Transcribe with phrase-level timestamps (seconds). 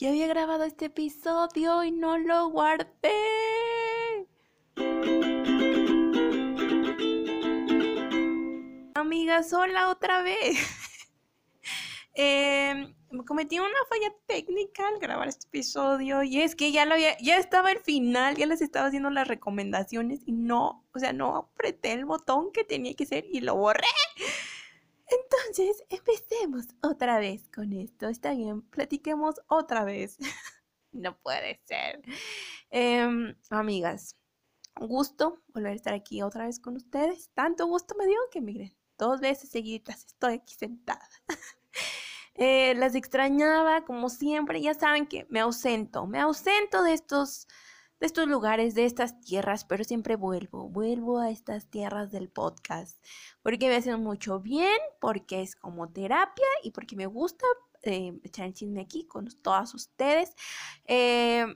[0.00, 3.10] Ya había grabado este episodio y no lo guardé.
[8.94, 10.56] Amigas, hola otra vez.
[12.14, 12.94] eh,
[13.26, 17.36] cometí una falla técnica al grabar este episodio y es que ya lo había, ya
[17.36, 21.90] estaba el final, ya les estaba haciendo las recomendaciones y no, o sea, no apreté
[21.94, 23.82] el botón que tenía que ser y lo borré.
[25.48, 28.08] Entonces, empecemos otra vez con esto.
[28.08, 30.18] Está bien, platiquemos otra vez.
[30.92, 32.02] no puede ser.
[32.70, 34.16] Em, amigas,
[34.76, 37.30] gusto volver a estar aquí otra vez con ustedes.
[37.34, 41.08] Tanto gusto me dio que miren, dos veces seguidas estoy aquí sentada.
[42.40, 44.60] Eh, las extrañaba, como siempre.
[44.60, 47.48] Ya saben que me ausento, me ausento de estos,
[48.00, 53.04] de estos lugares, de estas tierras, pero siempre vuelvo, vuelvo a estas tierras del podcast,
[53.42, 57.46] porque me hacen mucho bien, porque es como terapia y porque me gusta
[57.82, 60.34] eh, echar chisme aquí con todas ustedes.
[60.86, 61.46] Eh,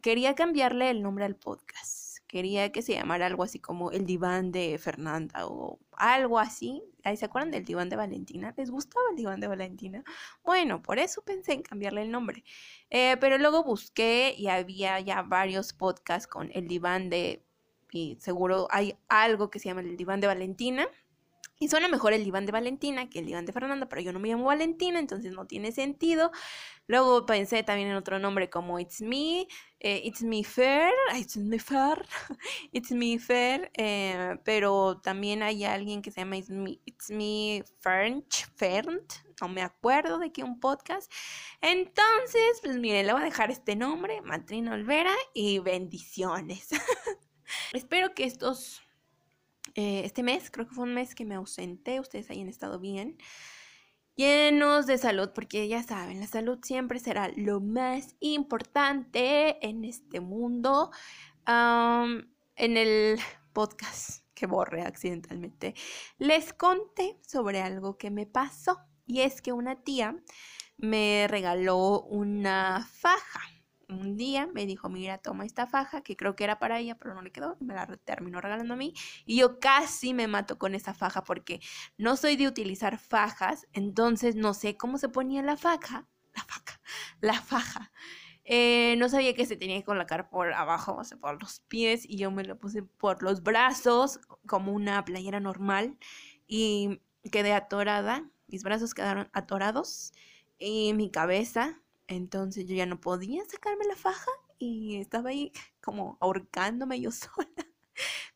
[0.00, 4.52] quería cambiarle el nombre al podcast quería que se llamara algo así como el diván
[4.52, 6.80] de Fernanda o algo así.
[7.02, 8.54] ¿Ahí se acuerdan del diván de Valentina?
[8.56, 10.04] ¿Les gustaba el diván de Valentina?
[10.44, 12.44] Bueno, por eso pensé en cambiarle el nombre.
[12.88, 17.42] Eh, pero luego busqué y había ya varios podcasts con el diván de...
[17.90, 20.86] Y seguro hay algo que se llama el diván de Valentina.
[21.62, 24.18] Y suena mejor el diván de Valentina que el diván de Fernanda, pero yo no
[24.18, 26.32] me llamo Valentina, entonces no tiene sentido.
[26.86, 29.46] Luego pensé también en otro nombre como It's Me,
[29.78, 32.06] eh, It's Me Fair, It's Me Fair,
[32.72, 37.62] It's Me Fair, eh, pero también hay alguien que se llama It's Me, It's Me
[37.80, 38.46] French,
[39.42, 41.12] no me acuerdo de qué un podcast.
[41.60, 46.68] Entonces, pues miren, le voy a dejar este nombre, Matrina Olvera, y bendiciones.
[47.74, 48.80] Espero que estos
[49.74, 53.16] eh, este mes, creo que fue un mes que me ausenté, ustedes hayan estado bien,
[54.16, 60.20] llenos de salud, porque ya saben, la salud siempre será lo más importante en este
[60.20, 60.90] mundo.
[61.46, 63.18] en el
[63.52, 65.74] podcast que borré accidentalmente,
[66.18, 70.16] les conté sobre algo que me pasó, y es que una tía
[70.76, 73.40] me regaló una faja
[73.92, 77.14] un día me dijo, mira, toma esta faja, que creo que era para ella, pero
[77.14, 78.94] no le quedó, me la terminó regalando a mí.
[79.26, 81.60] Y yo casi me mato con esa faja porque
[81.98, 86.80] no soy de utilizar fajas, entonces no sé cómo se ponía la faja, la faja,
[87.20, 87.92] la faja.
[88.44, 92.04] Eh, no sabía que se tenía que colocar por abajo, o sea, por los pies,
[92.04, 95.98] y yo me lo puse por los brazos, como una playera normal,
[96.46, 100.12] y quedé atorada, mis brazos quedaron atorados,
[100.58, 101.80] y mi cabeza
[102.10, 107.48] entonces yo ya no podía sacarme la faja y estaba ahí como ahorcándome yo sola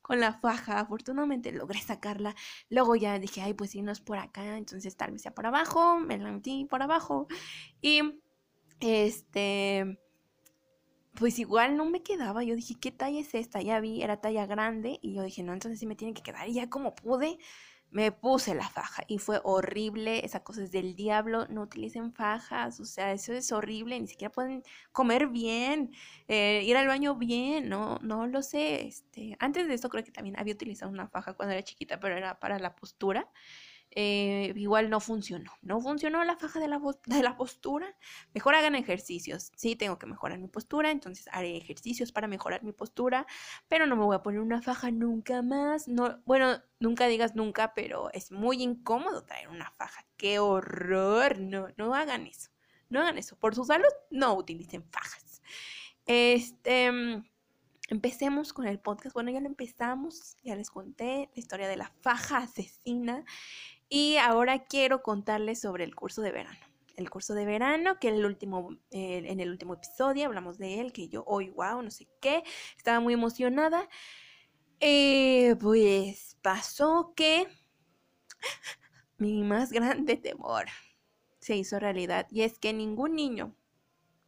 [0.01, 0.81] con la faja.
[0.81, 2.37] Afortunadamente logré sacarla.
[2.71, 5.47] Luego ya dije, ay, pues si no es por acá, entonces tal vez sea por
[5.47, 5.99] abajo.
[5.99, 7.27] Me la metí por abajo.
[7.83, 8.21] Y
[8.81, 9.99] este,
[11.15, 12.45] pues igual no me quedaba.
[12.45, 13.61] Yo dije, ¿qué talla es esta?
[13.61, 14.99] Ya vi, era talla grande.
[15.03, 16.49] Y yo dije, no, entonces sí me tiene que quedar.
[16.49, 17.39] Y ya como pude,
[17.95, 22.81] me puse la faja y fue horrible, esa cosa es del diablo, no utilicen fajas,
[22.81, 25.93] o sea, eso es horrible, ni siquiera pueden comer bien,
[26.27, 30.11] eh, ir al baño bien, no, no lo sé, este, antes de esto creo que
[30.11, 33.31] también había utilizado una faja cuando era chiquita, pero era para la postura,
[33.97, 35.53] eh, igual no funcionó.
[35.63, 37.97] No funcionó la faja de la, de la postura.
[38.35, 39.53] Mejor hagan ejercicios.
[39.55, 43.27] Sí, tengo que mejorar mi postura, entonces haré ejercicios para mejorar mi postura,
[43.69, 45.87] pero no me voy a poner una faja nunca más.
[45.87, 50.05] No, bueno, nunca digas nunca, pero es muy incómodo traer una faja.
[50.17, 51.39] ¡Qué horror!
[51.39, 52.51] No, no hagan eso.
[52.89, 53.37] No hagan eso.
[53.39, 55.41] Por su salud, no utilicen fajas.
[56.07, 56.91] Este
[57.89, 59.15] empecemos con el podcast.
[59.15, 63.25] Bueno, ya lo empezamos, ya les conté la historia de la faja asesina.
[63.89, 66.59] Y ahora quiero contarles sobre el curso de verano.
[66.97, 71.09] El curso de verano, que el último, en el último episodio hablamos de él, que
[71.09, 72.45] yo hoy, wow, no sé qué,
[72.77, 73.89] estaba muy emocionada.
[74.81, 77.49] Eh, pues pasó que
[79.19, 80.67] mi más grande temor
[81.39, 83.57] se hizo realidad y es que ningún niño,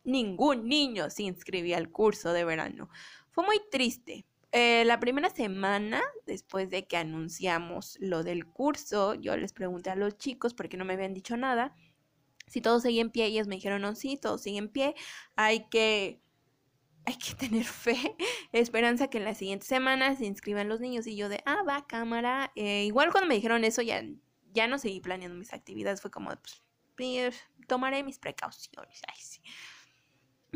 [0.04, 2.88] ningún niño se inscribía al curso de verano.
[3.30, 4.26] Fue muy triste
[4.56, 9.96] eh, la primera semana, después de que anunciamos lo del curso, yo les pregunté a
[9.96, 11.76] los chicos porque no me habían dicho nada.
[12.46, 14.94] Si todo seguía en pie, ellos me dijeron, no, sí, todo sigue en pie.
[15.34, 16.22] Hay que,
[17.04, 18.16] hay que tener fe,
[18.52, 21.06] esperanza que en la siguiente semana se inscriban los niños.
[21.06, 22.50] Y yo de, ah, va, cámara.
[22.56, 24.02] Eh, igual cuando me dijeron eso, ya,
[24.54, 26.00] ya no seguí planeando mis actividades.
[26.00, 29.02] Fue como, pues, tomaré mis precauciones.
[29.06, 29.42] Ay, sí.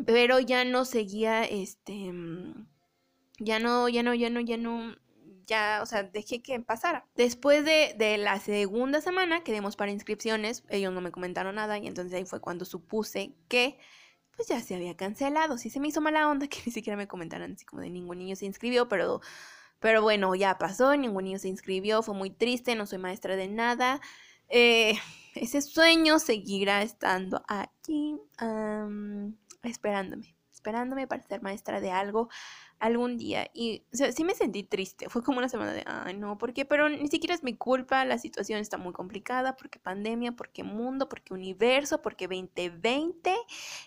[0.07, 2.65] Pero ya no seguía, este mm,
[3.43, 4.95] ya no, ya no, ya no, ya no,
[5.47, 7.05] ya, o sea, dejé que pasara.
[7.15, 11.77] Después de, de, la segunda semana que dimos para inscripciones, ellos no me comentaron nada
[11.77, 13.77] y entonces ahí fue cuando supuse que,
[14.35, 15.57] pues ya se había cancelado.
[15.57, 18.19] Sí se me hizo mala onda que ni siquiera me comentaran así como de ningún
[18.19, 19.21] niño se inscribió, pero,
[19.79, 23.47] pero bueno, ya pasó, ningún niño se inscribió, fue muy triste, no soy maestra de
[23.47, 23.99] nada.
[24.49, 24.93] Eh,
[25.35, 28.17] ese sueño seguirá estando aquí,
[29.63, 32.29] esperándome, esperándome para ser maestra de algo
[32.81, 33.49] algún día.
[33.53, 35.07] Y o sea, sí me sentí triste.
[35.07, 36.65] Fue como una semana de, ay, no, ¿por qué?
[36.65, 38.03] Pero ni siquiera es mi culpa.
[38.05, 39.55] La situación está muy complicada.
[39.55, 43.35] Porque pandemia, porque mundo, porque universo, porque 2020.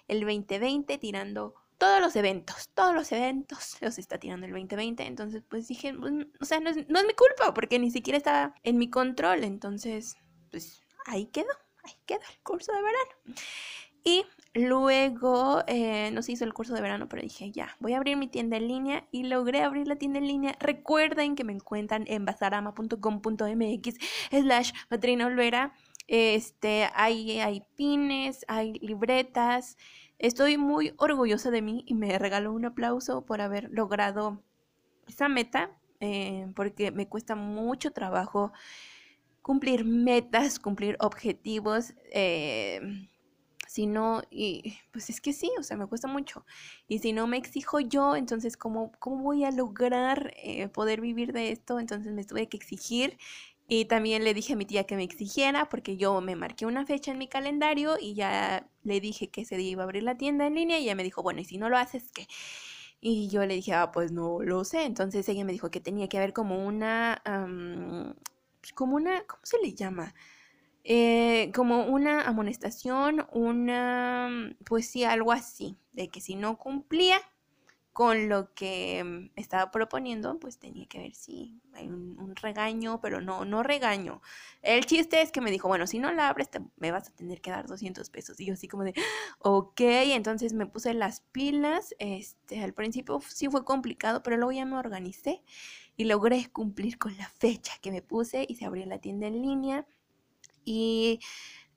[0.08, 5.02] El 2020 tirando todos los eventos, todos los eventos los está tirando el 2020.
[5.02, 8.16] Entonces, pues dije, pues, o sea, no es, no es mi culpa, porque ni siquiera
[8.16, 9.42] estaba en mi control.
[9.42, 10.16] Entonces,
[10.50, 11.52] pues ahí quedó,
[11.82, 13.38] ahí quedó el curso de verano.
[14.04, 17.96] Y luego eh, no se hizo el curso de verano, pero dije, ya, voy a
[17.96, 20.56] abrir mi tienda en línea y logré abrir la tienda en línea.
[20.60, 23.94] Recuerden que me encuentran en bazarama.com.mx
[24.30, 25.74] slash Matrina Olvera.
[26.06, 29.76] Este, hay, hay pines, hay libretas.
[30.18, 34.40] Estoy muy orgullosa de mí y me regaló un aplauso por haber logrado
[35.08, 35.70] esa meta,
[36.00, 38.52] eh, porque me cuesta mucho trabajo
[39.42, 41.94] cumplir metas, cumplir objetivos.
[42.12, 43.08] Eh,
[43.74, 46.46] si no, y pues es que sí, o sea, me cuesta mucho.
[46.86, 51.32] Y si no me exijo yo, entonces, ¿cómo, cómo voy a lograr eh, poder vivir
[51.32, 51.80] de esto?
[51.80, 53.18] Entonces me tuve que exigir.
[53.66, 56.86] Y también le dije a mi tía que me exigiera porque yo me marqué una
[56.86, 60.16] fecha en mi calendario y ya le dije que ese día iba a abrir la
[60.16, 62.28] tienda en línea y ella me dijo, bueno, y si no lo haces, ¿qué?
[63.00, 64.84] Y yo le dije, ah, pues no lo sé.
[64.84, 67.20] Entonces ella me dijo que tenía que haber como una
[68.60, 70.14] pues, como una, ¿cómo se le llama?
[70.84, 77.20] Eh, como una amonestación, una, pues sí, algo así, de que si no cumplía
[77.94, 83.20] con lo que mm, estaba proponiendo, pues tenía que ver si hay un, regaño, pero
[83.20, 84.20] no, no regaño.
[84.62, 87.40] El chiste es que me dijo, bueno, si no la abres, me vas a tener
[87.40, 88.38] que dar 200 pesos.
[88.40, 88.94] Y yo así como de,
[89.38, 91.94] ok, entonces me puse las pilas.
[92.00, 95.42] Este, al principio sí fue complicado, pero luego ya me organicé
[95.96, 99.40] y logré cumplir con la fecha que me puse y se abrió la tienda en
[99.40, 99.86] línea.
[100.64, 101.20] Y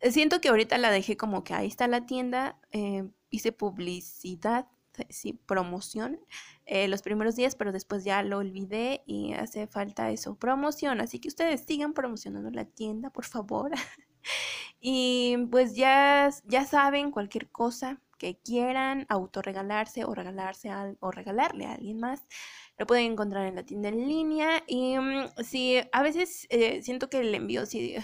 [0.01, 4.67] siento que ahorita la dejé como que ahí está la tienda, eh, hice publicidad,
[5.09, 6.19] sí, promoción
[6.65, 11.01] eh, los primeros días, pero después ya lo olvidé y hace falta eso, promoción.
[11.01, 13.71] Así que ustedes sigan promocionando la tienda, por favor.
[14.81, 21.73] y pues ya, ya saben, cualquier cosa que quieran autorregalarse o regalarse o regalarle a
[21.73, 22.27] alguien más,
[22.77, 24.63] lo pueden encontrar en la tienda en línea.
[24.67, 27.95] Y mm, si a veces eh, siento que el envío sí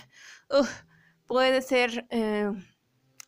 [1.28, 2.52] puede ser eh,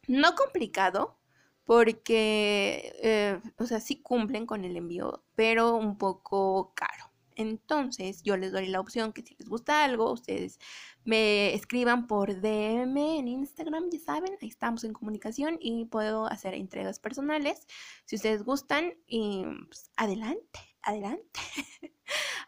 [0.07, 1.19] no complicado,
[1.65, 7.11] porque, eh, o sea, sí cumplen con el envío, pero un poco caro.
[7.35, 10.59] Entonces, yo les doy la opción que si les gusta algo, ustedes
[11.03, 16.53] me escriban por DM en Instagram, ya saben, ahí estamos en comunicación y puedo hacer
[16.53, 17.67] entregas personales
[18.05, 21.39] si ustedes gustan y pues, adelante, adelante.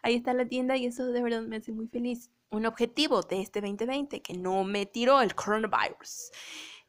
[0.02, 2.30] Ahí está la tienda y eso de verdad me hace muy feliz.
[2.50, 6.30] Un objetivo de este 2020 que no me tiró el coronavirus.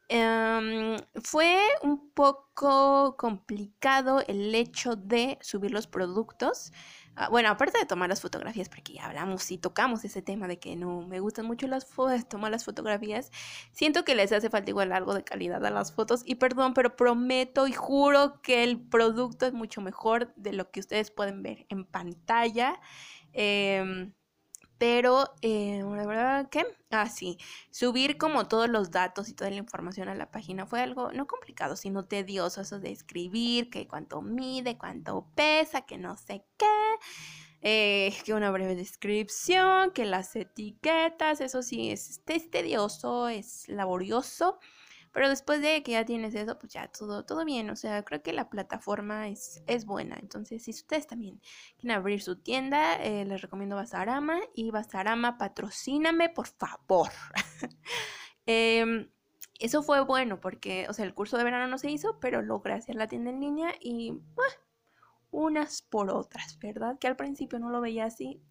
[0.08, 6.72] Em, fue un poco complicado el hecho de subir los productos.
[7.22, 10.58] Ah, bueno, aparte de tomar las fotografías, porque ya hablamos y tocamos ese tema de
[10.58, 13.30] que no me gustan mucho las fotos, tomar las fotografías,
[13.72, 16.22] siento que les hace falta igual algo de calidad a las fotos.
[16.24, 20.80] Y perdón, pero prometo y juro que el producto es mucho mejor de lo que
[20.80, 22.80] ustedes pueden ver en pantalla.
[23.34, 24.10] Eh,
[24.80, 25.84] pero, eh,
[26.50, 27.36] que, ah, sí,
[27.70, 31.26] subir como todos los datos y toda la información a la página fue algo no
[31.26, 36.66] complicado, sino tedioso, eso de escribir, que cuánto mide, cuánto pesa, que no sé qué,
[37.60, 44.60] eh, que una breve descripción, que las etiquetas, eso sí, es tedioso, es laborioso.
[45.12, 47.70] Pero después de que ya tienes eso, pues ya todo, todo bien.
[47.70, 50.16] O sea, creo que la plataforma es, es buena.
[50.20, 51.40] Entonces, si ustedes también
[51.78, 54.38] quieren abrir su tienda, eh, les recomiendo Basarama.
[54.54, 57.10] Y Basarama, patrocíname, por favor.
[58.46, 59.08] Em,
[59.60, 62.72] eso fue bueno porque, o sea, el curso de verano no se hizo, pero logré
[62.72, 64.62] hacer la tienda en línea y ah,
[65.30, 66.98] unas por otras, ¿verdad?
[66.98, 68.42] Que al principio no lo veía así,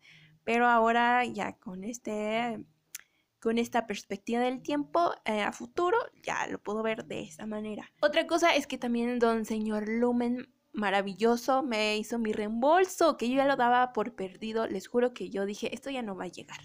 [0.44, 2.64] pero ahora ya con este
[3.40, 7.90] con esta perspectiva del tiempo eh, a futuro, ya lo puedo ver de esa manera.
[8.02, 13.36] Otra cosa es que también don señor Lumen maravilloso me hizo mi reembolso, que yo
[13.38, 14.68] ya lo daba por perdido.
[14.68, 16.60] Les juro que yo dije, esto ya no va a llegar.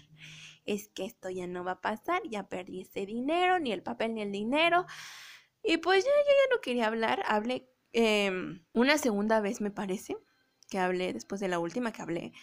[0.65, 4.15] Es que esto ya no va a pasar, ya perdí ese dinero, ni el papel
[4.15, 4.85] ni el dinero.
[5.63, 7.23] Y pues ya, yo ya no quería hablar.
[7.27, 10.17] Hablé em, una segunda vez, me parece,
[10.69, 12.33] que hablé después de la última que hablé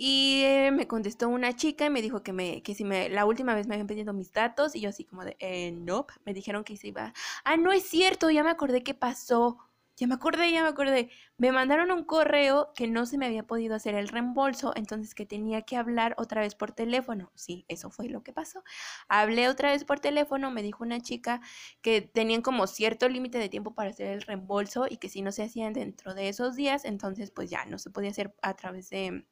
[0.00, 3.26] y eh, me contestó una chica y me dijo que, me, que si me, la
[3.26, 6.32] última vez me habían pedido mis datos y yo así como de, eh, no, me
[6.34, 7.12] dijeron que se iba,
[7.44, 9.58] ah, no es cierto, ya me acordé qué pasó.
[9.96, 11.10] ya me acordé, ya me acordé.
[11.38, 15.26] Me mandaron un correo que no se me había podido hacer el reembolso, entonces que
[15.26, 17.32] tenía que hablar otra vez por teléfono.
[17.34, 18.62] Sí, eso fue lo que pasó.
[19.08, 21.40] Hablé otra vez por teléfono, me dijo una chica
[21.82, 25.32] que tenían como cierto límite de tiempo para hacer el reembolso y que si no
[25.32, 28.90] se hacían dentro de esos días, entonces pues ya no se podía hacer a través
[28.90, 29.26] de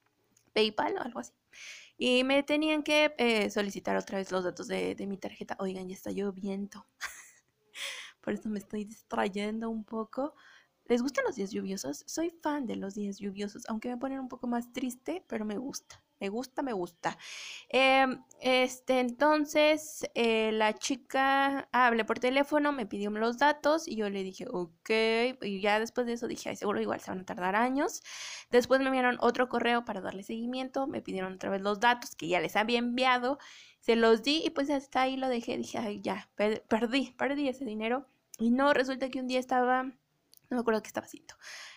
[0.56, 1.34] PayPal o algo así.
[1.98, 5.56] Y me tenían que eh, solicitar otra vez los datos de, de mi tarjeta.
[5.60, 6.86] Oigan, ya está lloviendo.
[8.22, 10.34] por eso me estoy distrayendo un poco.
[10.86, 12.04] ¿Les gustan los días lluviosos?
[12.06, 15.58] Soy fan de los días lluviosos, aunque me ponen un poco más triste, pero me
[15.58, 16.02] gusta.
[16.18, 17.18] Me gusta, me gusta.
[17.68, 24.08] Em, este, entonces, eh, la chica hablé por teléfono, me pidió los datos y yo
[24.08, 24.90] le dije, ok.
[25.42, 28.02] Y ya después de eso dije, Ay, seguro igual se van a tardar años.
[28.50, 32.28] Después me enviaron otro correo para darle seguimiento, me pidieron otra vez los datos que
[32.28, 33.38] ya les había enviado.
[33.80, 35.56] Se los di y pues hasta ahí lo dejé.
[35.58, 38.06] Dije, ay, ya, perdí, perdí ese dinero.
[38.38, 39.92] Y no, resulta que un día estaba
[40.50, 41.35] no me acuerdo qué estaba haciendo.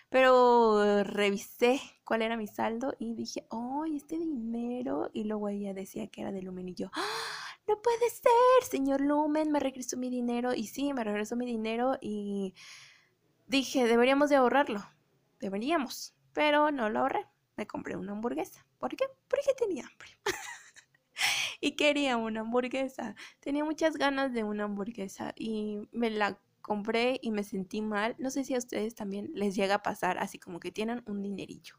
[0.10, 5.12] Pero revisé cuál era mi saldo y dije, ¡oh, este dinero!
[5.14, 7.30] Y luego ella decía que era de Lumen y yo, ¡Ah,
[7.70, 10.56] no puede ser, señor Lumen, me regresó mi dinero.
[10.56, 12.56] Y sí, me regresó mi dinero y
[13.46, 14.84] dije, deberíamos de ahorrarlo.
[15.40, 16.16] Deberíamos.
[16.34, 17.28] Pero no lo ahorré.
[17.58, 18.66] Me compré una hamburguesa.
[18.80, 19.06] ¿Por qué?
[19.28, 20.10] Porque tenía hambre.
[21.62, 23.16] y quería una hamburguesa.
[23.40, 26.40] Tenía muchas ganas de una hamburguesa y me la
[26.70, 28.16] compré y me sentí mal.
[28.20, 31.24] No sé si a ustedes también les llega a pasar así como que tienen un
[31.24, 31.76] dinerillo.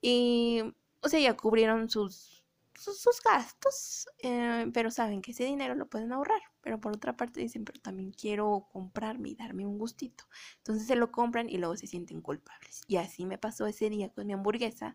[0.00, 0.62] Y,
[1.00, 2.44] o sea, ya cubrieron sus,
[2.74, 6.40] sus, gastos, eh, pero saben que ese dinero lo pueden ahorrar.
[6.60, 10.24] Pero por otra parte dicen, pero también quiero comprarme y darme un gustito.
[10.58, 12.82] Entonces se lo compran y luego se sienten culpables.
[12.86, 14.94] Y así me pasó ese día con mi hamburguesa.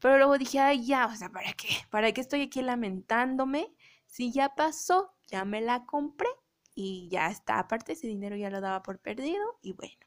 [0.00, 1.68] Pero luego dije, ay, ya, o sea, ¿para qué?
[1.88, 3.74] ¿Para qué estoy aquí lamentándome?
[4.04, 6.28] Si ya pasó, ya me la compré
[6.80, 7.58] y ya está.
[7.58, 10.06] Aparte ese dinero ya lo daba por perdido y bueno.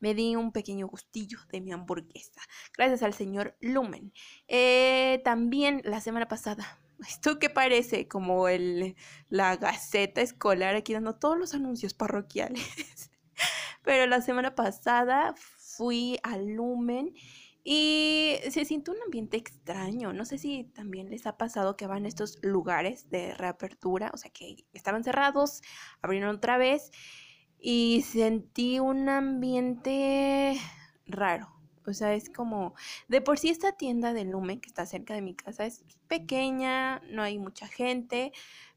[0.00, 2.40] Me di un pequeño gustillo de mi hamburguesa.
[2.76, 4.12] Gracias al señor Lumen.
[4.48, 8.08] Eh, también la semana pasada ¿Esto qué parece?
[8.08, 8.96] Como el,
[9.28, 12.64] la gaceta escolar aquí dando todos los anuncios parroquiales.
[13.82, 17.12] Pero la semana pasada fui al Lumen
[17.64, 20.12] y se siente un ambiente extraño.
[20.12, 24.18] No sé si también les ha pasado que van a estos lugares de reapertura, o
[24.18, 25.62] sea, que estaban cerrados,
[26.02, 26.90] abrieron otra vez
[27.58, 30.60] y sentí un ambiente
[31.06, 31.48] raro.
[31.86, 32.74] O sea, es como,
[33.08, 37.00] de por sí esta tienda de Lumen que está cerca de mi casa es pequeña,
[37.10, 38.32] no hay mucha gente,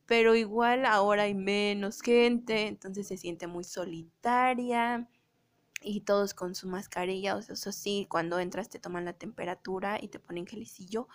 [0.06, 5.10] pero igual ahora hay menos gente, entonces se siente muy solitaria
[5.82, 10.00] y todos con su mascarilla, o sea, eso sí, cuando entras te toman la temperatura
[10.02, 11.08] y te ponen gelicillo.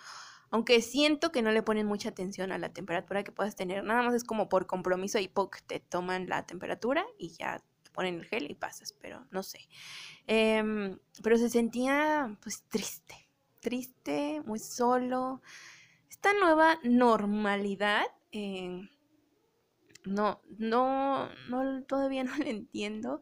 [0.49, 4.03] Aunque siento que no le ponen mucha atención a la temperatura que puedas tener, nada
[4.03, 8.19] más es como por compromiso y poc te toman la temperatura y ya te ponen
[8.19, 9.67] el gel y pasas, pero no sé.
[10.27, 13.15] Em, pero se sentía pues triste,
[13.61, 15.41] triste, muy solo.
[16.09, 18.89] Esta nueva normalidad, em,
[20.05, 23.21] no, no, no, todavía no la entiendo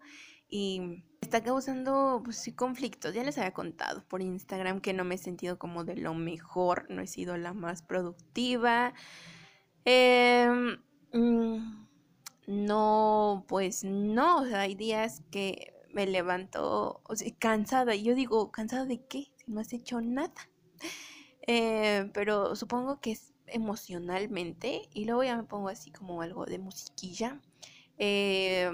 [0.50, 3.14] y está causando pues, conflictos.
[3.14, 6.88] Ya les había contado por Instagram que no me he sentido como de lo mejor,
[6.90, 8.94] no he sido la más productiva.
[9.86, 10.78] Em,
[11.14, 11.88] mm,
[12.48, 17.02] no, pues no, o sea, hay días que me levanto
[17.40, 19.32] cansada y yo digo, ¿cansada de qué?
[19.38, 20.50] Si no has hecho nada.
[21.48, 26.60] Eh, pero supongo que es emocionalmente y luego ya me pongo así como algo de
[26.60, 27.40] musiquilla.
[27.98, 28.72] Eh,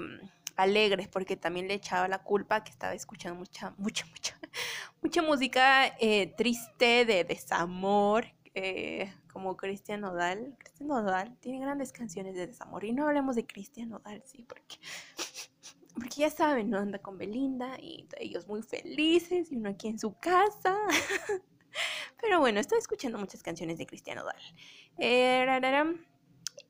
[0.58, 4.38] alegres, porque también le echaba la culpa que estaba escuchando mucha, mucha, mucha,
[5.02, 10.56] mucha música eh, triste de desamor, eh, como Cristian Nodal.
[10.58, 12.84] Cristian Nodal tiene grandes canciones de desamor.
[12.84, 14.80] Y no hablemos de Cristian Nodal, sí, porque,
[15.94, 16.78] porque ya saben, ¿no?
[16.78, 20.76] Anda con Belinda y ellos muy felices y uno aquí en su casa.
[22.20, 24.42] Pero bueno, estoy escuchando muchas canciones de Cristian Nodal.
[24.98, 25.46] Eh,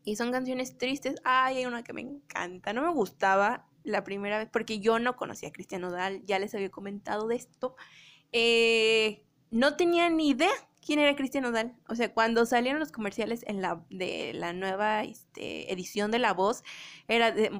[0.04, 1.16] y son canciones tristes.
[1.24, 2.74] Ay, hay una que me encanta.
[2.74, 6.54] No me gustaba la primera vez, porque yo no conocía a Cristian Nodal, ya les
[6.54, 7.76] había comentado de esto.
[8.32, 10.50] Eh, no tenía ni idea
[10.84, 11.74] quién era Cristian Nodal.
[11.88, 16.32] O sea, cuando salieron los comerciales en la, de la nueva este, edición de La
[16.32, 16.62] Voz,
[17.08, 17.50] era de,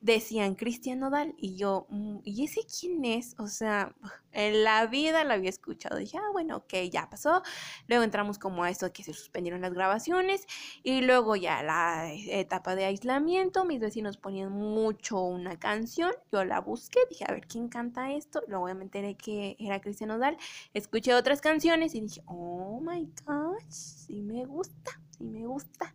[0.00, 3.34] decían Cristian Nodal y yo, mm, ¿y ese quién es?
[3.38, 3.94] O sea,
[4.32, 5.96] en la vida lo había escuchado.
[5.98, 7.42] Dije, ah, bueno, ok, ya pasó.
[7.88, 10.46] Luego entramos como a esto que se suspendieron las grabaciones
[10.82, 13.64] y luego ya la etapa de aislamiento.
[13.64, 16.12] Mis vecinos ponían mucho una canción.
[16.32, 18.42] Yo la busqué, dije, a ver quién canta esto.
[18.48, 20.36] Luego me enteré que era Cristian Nodal.
[20.74, 25.94] Escuché otras canciones y dije, oh my gosh, sí me gusta, sí me gusta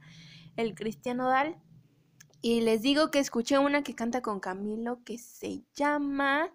[0.55, 1.57] el Cristian Nodal.
[2.43, 6.51] Y les digo que escuché una que canta con Camilo que se llama...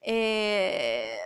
[0.00, 1.16] Eh,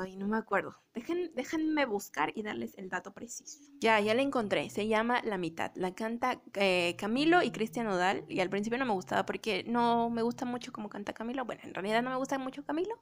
[0.00, 0.76] ay, no me acuerdo.
[0.94, 3.58] Dejen, déjenme buscar y darles el dato preciso.
[3.80, 4.70] Ya, ya la encontré.
[4.70, 5.72] Se llama La Mitad.
[5.74, 8.24] La canta eh, Camilo y Cristian Odal.
[8.28, 11.44] Y al principio no me gustaba porque no me gusta mucho cómo canta Camilo.
[11.44, 12.96] Bueno, en realidad no me gusta mucho Camilo.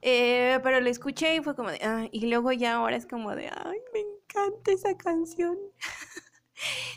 [0.00, 1.80] Eh, pero la escuché y fue como de...
[1.82, 3.50] Ah, y luego ya ahora es como de...
[3.54, 5.58] Ay, me encanta esa canción.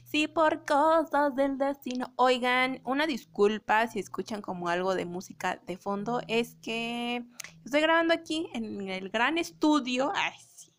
[0.03, 2.11] Sí, por cosas del destino.
[2.15, 6.21] Oigan, una disculpa si escuchan como algo de música de fondo.
[6.27, 7.25] Es que
[7.63, 10.11] estoy grabando aquí en el gran estudio.
[10.15, 10.73] Ay, sí.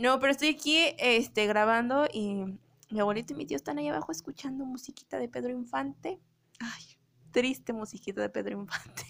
[0.00, 2.44] No, pero estoy aquí este, grabando y
[2.90, 6.20] mi abuelito y mi tío están ahí abajo escuchando musiquita de Pedro Infante.
[6.60, 6.84] Ay,
[7.30, 9.04] triste musiquita de Pedro Infante.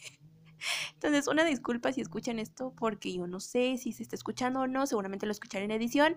[0.94, 4.66] Entonces, una disculpa si escuchan esto porque yo no sé si se está escuchando o
[4.66, 6.16] no, seguramente lo escucharé en edición,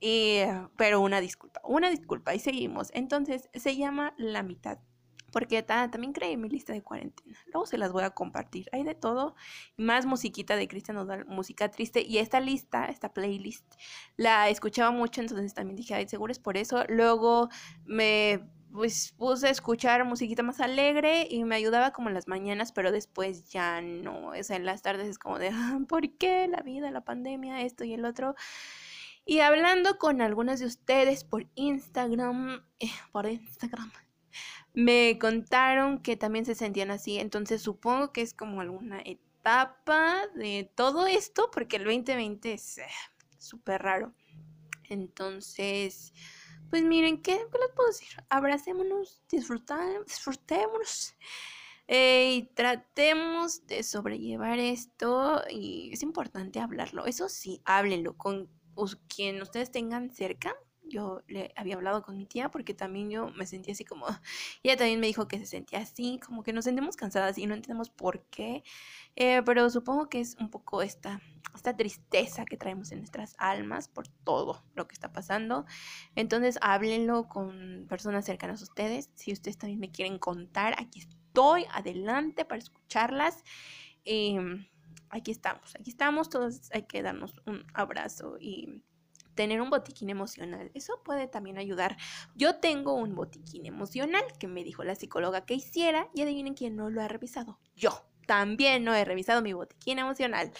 [0.00, 2.90] eh, pero una disculpa, una disculpa y seguimos.
[2.94, 4.78] Entonces, se llama La mitad.
[5.34, 7.36] Porque también creé mi lista de cuarentena.
[7.46, 8.68] Luego se las voy a compartir.
[8.70, 9.34] Hay de todo.
[9.76, 12.02] Más musiquita de Cristian Nodal, música triste.
[12.02, 13.66] Y esta lista, esta playlist,
[14.16, 15.20] la escuchaba mucho.
[15.20, 16.84] Entonces también dije, ay, seguro es por eso.
[16.88, 17.48] Luego
[17.84, 22.72] me pues puse a escuchar musiquita más alegre y me ayudaba como en las mañanas,
[22.72, 26.48] pero después ya no, o sea, en las tardes es como de, ah, ¿por qué
[26.48, 28.34] la vida, la pandemia, esto y el otro?
[29.24, 33.92] Y hablando con algunas de ustedes por Instagram, eh, por Instagram,
[34.72, 40.68] me contaron que también se sentían así, entonces supongo que es como alguna etapa de
[40.74, 42.86] todo esto, porque el 2020 es eh,
[43.38, 44.14] súper raro.
[44.88, 46.12] Entonces,
[46.70, 48.08] pues miren, ¿qué, les puedo decir?
[48.28, 51.14] Abracémonos, disfrutémonos
[51.86, 57.06] eh, y tratemos de sobrellevar esto y es importante hablarlo.
[57.06, 58.48] Eso sí, háblenlo con
[59.08, 60.54] quien ustedes tengan cerca.
[60.84, 64.06] Yo le había hablado con mi tía porque también yo me sentía así como,
[64.62, 67.54] ella también me dijo que se sentía así, como que nos sentimos cansadas y no
[67.54, 68.62] entendemos por qué,
[69.16, 71.20] eh, pero supongo que es un poco esta
[71.54, 75.66] esta tristeza que traemos en nuestras almas por todo lo que está pasando.
[76.14, 79.10] Entonces háblenlo con personas cercanas a ustedes.
[79.14, 83.44] Si ustedes también me quieren contar, aquí estoy adelante para escucharlas.
[84.04, 84.66] Em,
[85.10, 88.82] aquí estamos, aquí estamos, todos hay que darnos un abrazo y
[89.34, 90.70] tener un botiquín emocional.
[90.74, 91.96] Eso puede también ayudar.
[92.34, 96.76] Yo tengo un botiquín emocional que me dijo la psicóloga que hiciera y adivinen quién
[96.76, 97.58] no lo ha revisado.
[97.76, 100.52] Yo también no he revisado mi botiquín emocional.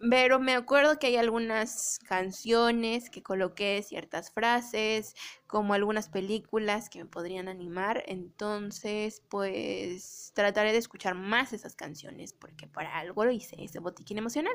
[0.00, 5.14] Pero me acuerdo que hay algunas canciones que coloqué ciertas frases,
[5.48, 8.04] como algunas películas que me podrían animar.
[8.06, 14.18] Entonces, pues trataré de escuchar más esas canciones, porque para algo lo hice, ese botiquín
[14.18, 14.54] emocional,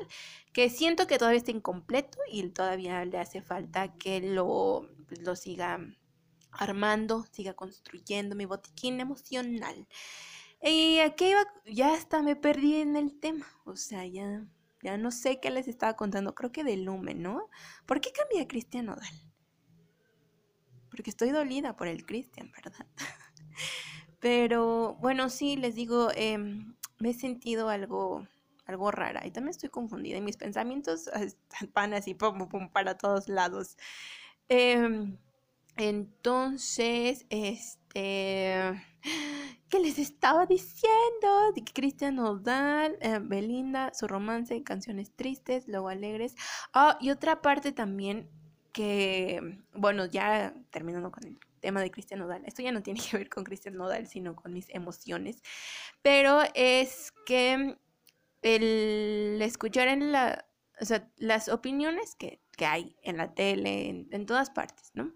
[0.54, 5.36] que siento que todavía está incompleto y todavía le hace falta que lo, pues, lo
[5.36, 5.78] siga
[6.52, 9.86] armando, siga construyendo mi botiquín emocional.
[10.62, 14.46] Y aquí iba, ya hasta me perdí en el tema, o sea, ya
[14.84, 17.48] ya no sé qué les estaba contando, creo que de Lumen, ¿no?
[17.86, 19.14] ¿Por qué cambié a Cristian Odal?
[20.90, 22.86] Porque estoy dolida por el Cristian, ¿verdad?
[24.20, 28.28] Pero bueno, sí, les digo, em, me he sentido algo,
[28.66, 31.10] algo rara y también estoy confundida y mis pensamientos
[31.74, 33.78] van así pum, pum, para todos lados.
[34.50, 35.16] Em,
[35.76, 38.84] entonces, este
[39.68, 45.88] que les estaba diciendo de que Cristian Nodal, eh, Belinda, su romance, canciones tristes, luego
[45.88, 46.34] alegres.
[46.72, 48.28] Ah, y otra parte también
[48.72, 53.16] que, bueno, ya terminando con el tema de Cristian Nodal, esto ya no tiene que
[53.16, 55.42] ver con Cristian Nodal, sino con mis emociones,
[56.02, 57.78] pero es que
[58.42, 60.46] el escuchar en la,
[60.80, 65.12] o sea, las opiniones que, hay en la tele, en todas partes, ¿no?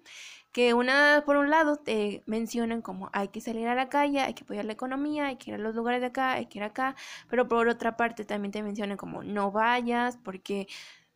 [0.59, 4.35] Que una, por un lado, te mencionan como hay que salir a la calle, hay
[4.35, 6.65] que apoyar la economía, hay que ir a los lugares de acá, hay que ir
[6.65, 6.97] acá,
[7.29, 10.67] pero por otra parte también te mencionan como no vayas porque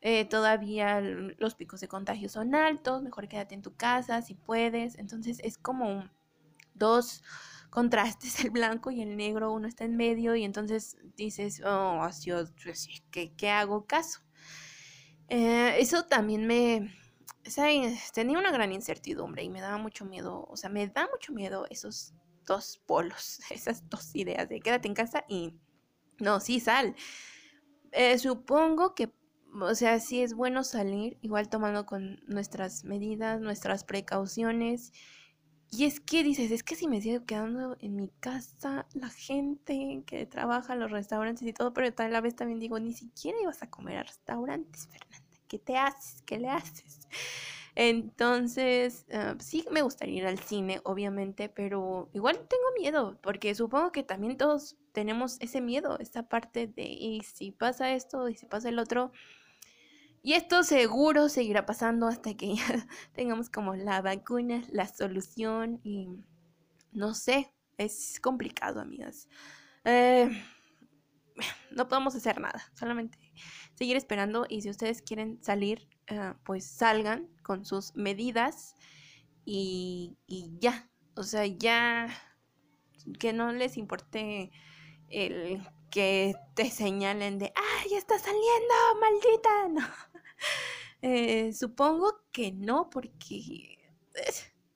[0.01, 4.97] eh, todavía los picos de contagio son altos, mejor quédate en tu casa si puedes,
[4.97, 6.09] entonces es como
[6.75, 7.25] dos
[7.69, 12.31] contrastes, el blanco y el negro, uno está en medio y entonces dices, oh, así,
[13.11, 14.21] ¿qué, ¿qué hago caso?
[15.29, 16.95] Eh, eso también me,
[18.13, 21.67] tenía una gran incertidumbre y me daba mucho miedo, o sea, me da mucho miedo
[21.71, 22.15] esos
[22.47, 25.55] dos polos, esas dos ideas de quédate en casa y
[26.19, 26.95] no, sí, sal.
[27.93, 29.13] Eh, supongo que,
[29.61, 34.93] o sea, sí es bueno salir, igual tomando con nuestras medidas, nuestras precauciones.
[35.71, 40.05] Y es que dices, es que si me sigo quedando en mi casa, la gente
[40.07, 43.71] que trabaja los restaurantes y todo, pero la vez también digo, ni siquiera ibas a
[43.71, 45.22] comer a restaurantes, Fernanda.
[45.53, 46.23] ¿Qué te haces?
[46.23, 47.07] ¿Qué le haces?
[47.75, 53.93] Entonces, ah, sí me gustaría ir al cine, obviamente, pero igual tengo miedo, porque supongo
[53.93, 58.47] que también todos tenemos ese miedo, esta parte de, y si pasa esto, y si
[58.47, 59.13] pasa el otro.
[60.23, 62.65] Y esto seguro seguirá pasando hasta que ya
[63.13, 66.09] tengamos como la vacuna, la solución y
[66.93, 69.29] no sé, es complicado, amigas.
[69.85, 70.31] Eh,
[71.71, 73.19] no podemos hacer nada, solamente
[73.75, 78.75] seguir esperando y si ustedes quieren salir, eh, pues salgan con sus medidas
[79.45, 82.09] y, y ya, o sea, ya
[83.19, 84.51] que no les importe
[85.09, 89.69] el que te señalen de, ¡ay, ya está saliendo, maldita!
[89.73, 90.13] No.
[91.03, 93.79] Eh, supongo que no, porque,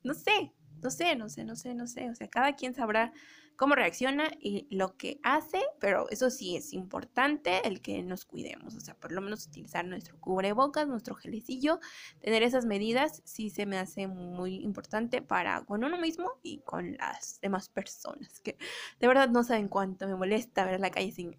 [0.03, 3.13] no sé, no sé, no sé, no sé, no sé, o sea, cada quien sabrá
[3.57, 8.75] cómo reacciona y lo que hace, pero eso sí es importante el que nos cuidemos,
[8.75, 11.81] o sea, por lo menos utilizar nuestro cubrebocas, nuestro gelecillo,
[12.21, 16.97] tener esas medidas sí se me hace muy importante para con uno mismo y con
[16.97, 18.57] las demás personas, que
[19.01, 21.35] de verdad no saben cuánto me molesta ver la calle sin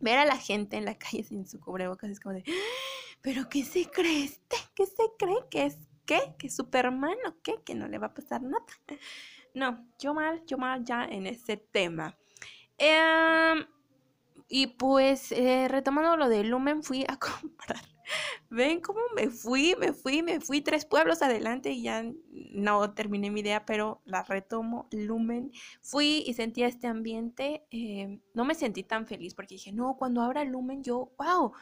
[0.00, 2.44] ver a la gente en la calle sin su cubrebocas es como de,
[3.20, 4.56] pero ¿qué se cree este?
[4.74, 5.76] ¿Qué se cree que es
[6.06, 6.34] qué?
[6.38, 7.56] ¿Que Superman o qué?
[7.64, 8.64] Que no le va a pasar nada.
[9.54, 12.16] No, yo mal, yo mal ya en ese tema.
[12.78, 13.66] Em,
[14.48, 17.82] y pues eh, retomando lo de Lumen, fui a comprar.
[18.50, 23.30] Ven cómo me fui, me fui, me fui tres pueblos adelante y ya no terminé
[23.30, 24.88] mi idea, pero la retomo.
[24.90, 25.52] Lumen.
[25.82, 27.66] Fui y sentía este ambiente.
[27.70, 31.52] Em, no me sentí tan feliz porque dije, no, cuando abra Lumen yo, wow,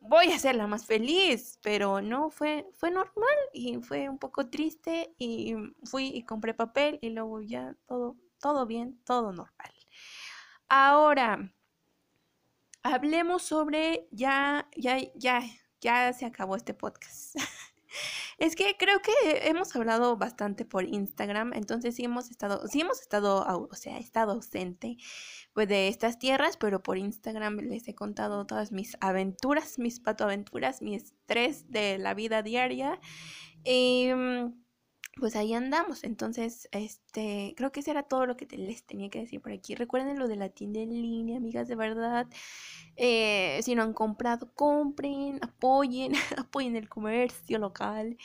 [0.00, 4.48] voy a ser la más feliz, pero no, fue, fue normal y fue un poco
[4.48, 9.72] triste y fui y compré papel y luego ya todo, todo bien, todo normal.
[10.68, 11.52] Ahora,
[12.82, 15.42] hablemos sobre, ya, ya, ya,
[15.80, 17.34] ya se acabó este podcast.
[18.38, 19.12] Es que creo que
[19.48, 24.00] hemos hablado bastante por Instagram, entonces sí hemos estado, sí hemos estado, o sea, he
[24.00, 24.96] estado ausente
[25.52, 30.82] pues de estas tierras, pero por Instagram les he contado todas mis aventuras, mis patoaventuras,
[30.82, 33.00] mi estrés de la vida diaria.
[33.64, 34.54] Y em,
[35.20, 36.04] pues ahí andamos.
[36.04, 39.74] Entonces, este, creo que eso era todo lo que les tenía que decir por aquí.
[39.74, 42.26] Recuerden lo de la tienda en línea, amigas, de verdad.
[42.96, 48.16] Eh, si no han comprado, compren, apoyen, apoyen el comercio local.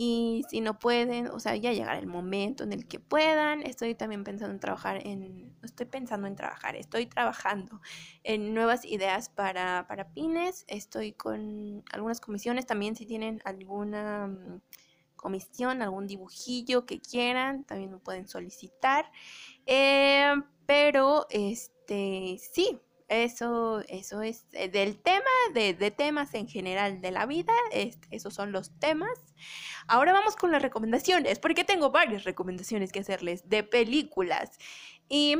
[0.00, 3.62] Y si no pueden, o sea, ya llegará el momento en el que puedan.
[3.62, 7.80] Estoy también pensando en trabajar en, estoy pensando en trabajar, estoy trabajando
[8.22, 10.64] en nuevas ideas para, para pines.
[10.68, 14.60] Estoy con algunas comisiones también si tienen alguna mm,
[15.18, 19.10] comisión, algún dibujillo que quieran, también me pueden solicitar.
[19.66, 20.32] Eh,
[20.64, 27.26] pero, este, sí, eso, eso es eh, del tema, de, temas en general de la
[27.26, 27.52] vida,
[28.10, 29.18] esos son los temas.
[29.86, 34.58] Ahora vamos con las recomendaciones, porque tengo varias recomendaciones que hacerles de películas.
[35.08, 35.36] Y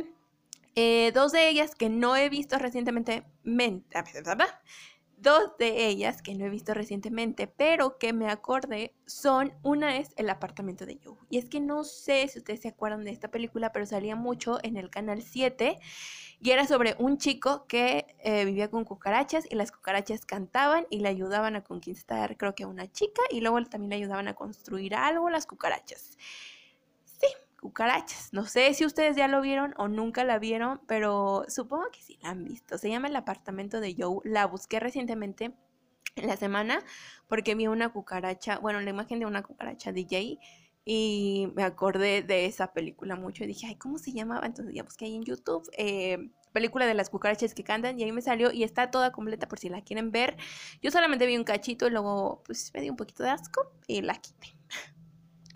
[0.75, 3.25] eh, dos de ellas que no he visto recientemente,
[5.20, 10.11] Dos de ellas que no he visto recientemente, pero que me acordé, son, una es
[10.16, 11.16] El apartamento de Joe.
[11.28, 14.61] Y es que no sé si ustedes se acuerdan de esta película, pero salía mucho
[14.62, 15.81] en el canal 7
[16.40, 21.00] y era sobre un chico que eh, vivía con cucarachas y las cucarachas cantaban y
[21.00, 24.35] le ayudaban a conquistar, creo que a una chica, y luego también le ayudaban a
[24.35, 26.16] construir algo las cucarachas
[27.61, 28.33] cucarachas.
[28.33, 32.18] No sé si ustedes ya lo vieron o nunca la vieron, pero supongo que sí
[32.23, 32.79] la han visto.
[32.79, 34.21] Se llama El apartamento de Joe.
[34.25, 35.53] La busqué recientemente
[36.16, 36.83] en la semana
[37.29, 40.38] porque vi una cucaracha, bueno, la imagen de una cucaracha DJ
[40.85, 44.47] y me acordé de esa película mucho y dije, ay, ¿cómo se llamaba?
[44.47, 45.68] Entonces ya busqué ahí en YouTube.
[45.77, 49.49] Eh, película de las cucarachas que cantan y ahí me salió y está toda completa
[49.49, 50.37] por si la quieren ver.
[50.83, 54.01] Yo solamente vi un cachito y luego pues me dio un poquito de asco y
[54.01, 54.58] la quité.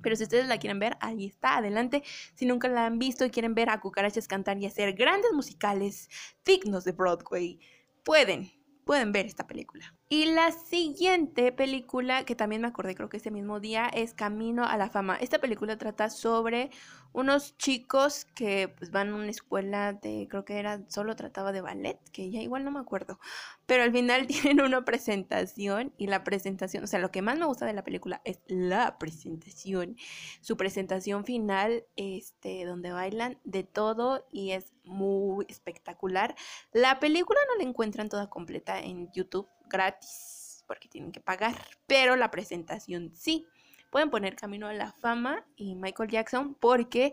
[0.02, 2.02] Pero si ustedes la quieren ver, ahí está, adelante.
[2.34, 6.08] Si nunca la han visto y quieren ver a cucarachas cantar y hacer grandes musicales
[6.44, 7.60] dignos de Broadway,
[8.02, 8.50] pueden,
[8.84, 9.94] pueden ver esta película.
[10.12, 14.66] Y la siguiente película, que también me acordé creo que ese mismo día, es Camino
[14.66, 15.16] a la Fama.
[15.16, 16.70] Esta película trata sobre
[17.14, 21.62] unos chicos que pues van a una escuela de, creo que era, solo trataba de
[21.62, 23.18] ballet, que ya igual no me acuerdo,
[23.64, 27.46] pero al final tienen una presentación y la presentación, o sea, lo que más me
[27.46, 29.96] gusta de la película es la presentación,
[30.42, 36.34] su presentación final, este, donde bailan de todo y es muy espectacular.
[36.72, 41.54] La película no la encuentran toda completa en YouTube gratis, porque tienen que pagar,
[41.86, 43.46] pero la presentación sí
[43.90, 47.12] pueden poner Camino a la Fama y Michael Jackson porque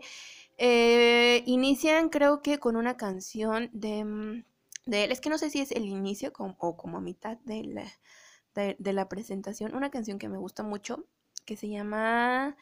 [0.56, 4.44] eh, inician creo que con una canción de, mm,
[4.86, 5.12] de, él.
[5.12, 8.92] Es que no sé si es el inicio o como a mitad de la, de,
[8.92, 9.74] la presentación.
[9.74, 11.06] Una canción que me gusta mucho
[11.44, 12.56] que se llama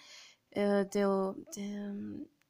[0.56, 1.04] uh, the,
[1.52, 1.92] the,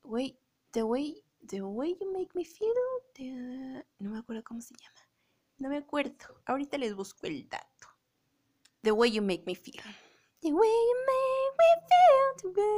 [0.05, 0.38] way,
[0.72, 3.85] the way The Way You Make Me Feel.
[3.98, 5.08] No me acuerdo cómo se llama.
[5.59, 6.40] No me acuerdo.
[6.47, 7.88] Ahorita les busco el dato.
[8.83, 9.83] The Way You Make Me Feel.
[10.40, 12.68] The Way You Make Me Feel.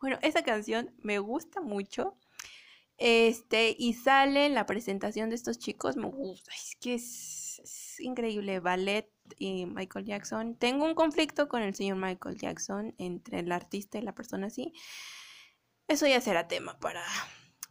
[0.00, 2.16] Bueno, esa canción me gusta mucho.
[2.96, 5.96] Este, y sale la presentación de estos chicos.
[5.96, 6.52] Me gusta.
[6.54, 8.60] Es que es, increíble.
[8.60, 10.56] Ballet y Michael Jackson.
[10.56, 14.72] Tengo un conflicto con el señor Michael Jackson entre el artista y la persona así.
[15.86, 17.04] Eso ya será tema para,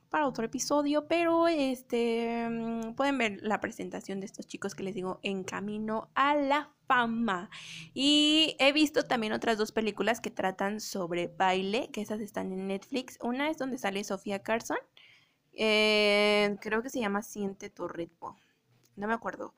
[0.10, 4.96] para otro episodio, pero este mm, pueden ver la presentación de estos chicos que les
[4.96, 7.50] digo en camino a la fama.
[7.94, 12.68] Y he visto también otras dos películas que tratan sobre baile, que esas están en
[12.68, 13.18] Netflix.
[13.22, 14.80] Una es donde sale Sofía Carson.
[15.54, 18.36] Eh, creo que se llama Siente tu ritmo.
[18.96, 19.54] No me acuerdo.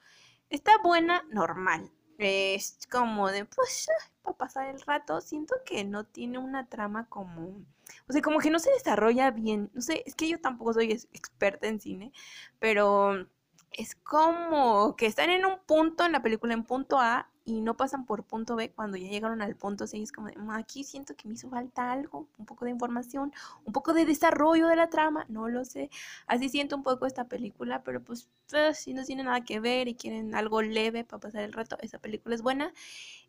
[0.50, 1.92] Está buena, normal.
[2.18, 3.88] Es como de, pues,
[4.22, 5.22] para pasar el rato.
[5.22, 7.66] Siento que no tiene una trama como
[8.08, 9.70] o sea, como que no se desarrolla bien.
[9.74, 12.12] No sé, es que yo tampoco soy experta en cine,
[12.60, 13.28] pero
[13.72, 17.76] es como que están en un punto en la película, en punto A, y no
[17.76, 20.02] pasan por punto B cuando ya llegaron al punto C.
[20.02, 23.34] Es como, aquí siento que me hizo falta algo, un poco de información,
[23.66, 25.90] un poco de desarrollo de la trama, no lo sé.
[26.28, 29.88] Así siento un poco esta película, pero pues, pues si no tiene nada que ver
[29.88, 32.74] y quieren algo leve para pasar el rato, esa película es buena.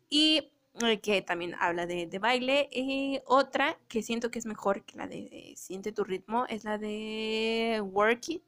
[0.09, 2.69] Y eh, que también habla de, baile.
[2.71, 6.77] Y otra que siento que es mejor que la de, Siente tu ritmo es la
[6.77, 8.43] de Work It,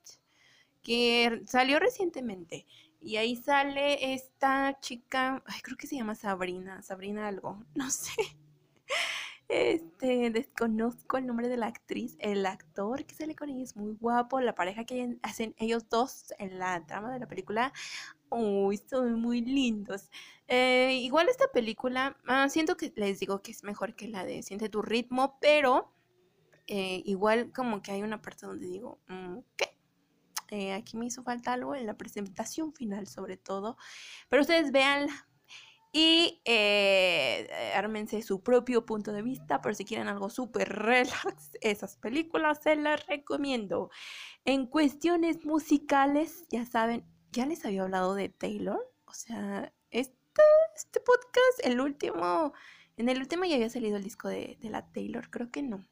[0.82, 2.65] que salió recientemente.
[3.06, 8.12] Y ahí sale esta chica, ay, creo que se llama Sabrina, Sabrina algo, no sé.
[9.48, 12.18] Este, desconozco el nombre de la actriz.
[12.20, 14.41] El actor que sale con ella es muy guapo.
[14.41, 17.72] La pareja que hacen ellos dos en la trama de la película,
[18.32, 20.10] uy, son muy lindos.
[20.48, 24.41] Eh, igual esta película, ah, siento que les digo que es mejor que la de
[24.41, 25.94] Siente tu ritmo, pero
[26.65, 29.75] eh, igual como que hay una parte donde digo, mm, ¿qué?
[30.49, 33.77] Eh, aquí me hizo falta algo en la presentación final sobre todo,
[34.29, 35.27] pero ustedes véanla
[35.91, 36.41] y
[37.73, 42.75] ármense su propio punto de vista, por si quieren algo súper relax, esas películas se
[42.75, 43.89] las recomiendo.
[44.43, 50.12] En cuestiones musicales, ya saben, ya les había hablado de Taylor, o sea, es
[50.75, 52.53] este podcast, el último,
[52.97, 55.86] en el último ya había salido el disco de, la Taylor, creo que no.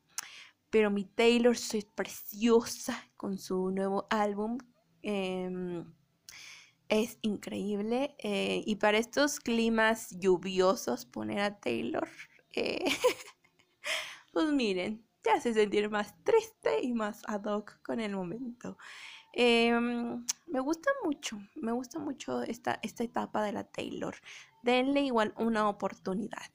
[0.73, 4.57] Pero mi Taylor es preciosa con su nuevo álbum.
[5.03, 5.86] Em,
[6.89, 8.15] es increíble.
[8.17, 12.09] Eh, y para estos climas lluviosos, poner a Taylor,
[12.53, 12.86] eh,
[14.33, 18.79] pues miren, te hace sentir más triste y más ad hoc con el momento.
[19.31, 24.15] Em, me gusta mucho, me gusta mucho esta, esta etapa de la Taylor.
[24.63, 26.49] Denle igual una oportunidad.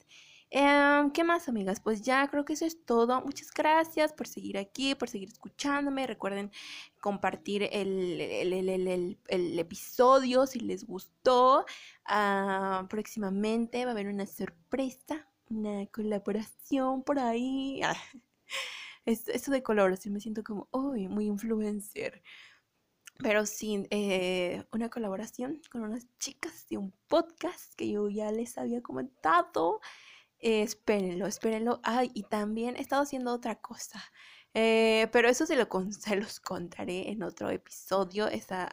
[0.51, 1.79] Em, ¿Qué más, amigas?
[1.81, 3.21] Pues ya creo que eso es todo.
[3.23, 6.07] Muchas gracias por seguir aquí, por seguir escuchándome.
[6.07, 6.51] Recuerden
[7.01, 11.67] compartir el, el, episodio si les gustó.
[12.07, 17.83] Ah, próximamente va a haber una sorpresa, una colaboración por ahí.
[17.83, 17.97] Ah,
[19.07, 22.23] eso de colaboración me siento como, uy, muy influencer
[23.21, 28.57] pero sin eh, una colaboración con unas chicas de un podcast que yo ya les
[28.59, 29.81] había comentado.
[30.41, 31.81] Eh, espérenlo, espérenlo.
[31.83, 34.03] Ay, y también he estado haciendo otra cosa.
[34.55, 38.69] Eh, pero eso se, lo se los contaré en otro episodio, esa,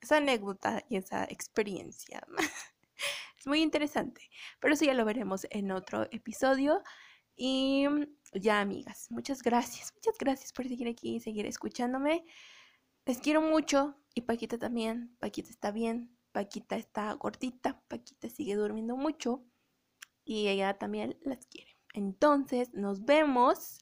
[0.00, 2.26] esa anécdota y esa experiencia.
[3.38, 4.22] es muy interesante,
[4.60, 6.82] pero eso ya lo veremos en otro episodio.
[7.36, 7.86] Y
[8.32, 12.24] ya, amigas, muchas gracias, muchas gracias por seguir aquí y seguir escuchándome.
[13.06, 15.16] Les quiero mucho y Paquita también.
[15.20, 19.44] Paquita está bien, Paquita está gordita, Paquita sigue durmiendo mucho
[20.28, 21.74] y ella también las quiere.
[21.94, 23.80] Entonces, nos vemos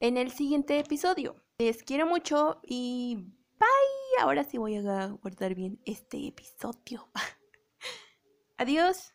[0.00, 1.36] en el siguiente episodio.
[1.58, 3.16] Les quiero mucho y
[3.58, 4.20] bye.
[4.20, 7.08] Ahora sí voy a guardar bien este episodio.
[8.58, 9.14] Adiós.